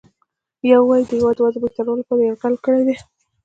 یا 0.69 0.77
ووایو 0.81 1.07
د 1.09 1.11
هیواد 1.17 1.35
د 1.37 1.39
وضع 1.45 1.59
بهترولو 1.63 1.99
لپاره 2.01 2.21
یرغل 2.23 2.55
کړی 2.65 2.81
دی. 2.87 2.95